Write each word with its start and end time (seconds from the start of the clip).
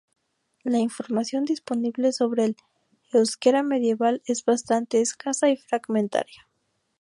La 0.63 0.79
información 0.79 1.45
disponible 1.45 2.11
sobre 2.11 2.45
el 2.45 2.57
euskera 3.11 3.61
medieval 3.61 4.23
es 4.25 4.43
bastante 4.43 4.99
escasa 4.99 5.47
y 5.51 5.57
fragmentaria. 5.57 6.47